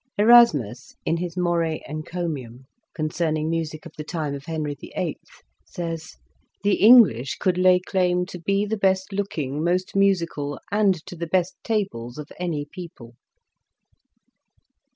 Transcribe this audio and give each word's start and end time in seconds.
Erasmus, 0.17 0.95
in 1.05 1.17
his 1.17 1.37
"Morae 1.37 1.83
Encomium," 1.87 2.65
con 2.97 3.09
cerning 3.09 3.49
music 3.51 3.85
of 3.85 3.93
the 3.97 4.03
time 4.03 4.33
of 4.33 4.45
Henry 4.45 4.73
VIII., 4.73 5.19
says: 5.63 6.17
"The 6.63 6.77
English 6.77 7.35
could 7.35 7.55
lay 7.55 7.79
claim 7.79 8.25
to 8.25 8.39
be 8.39 8.65
the 8.65 8.77
best 8.79 9.13
looking, 9.13 9.63
most 9.63 9.95
musical, 9.95 10.59
and 10.71 10.95
to 11.05 11.15
the 11.15 11.27
best 11.27 11.53
tables 11.63 12.17
of 12.17 12.31
any 12.39 12.65
people." 12.65 13.13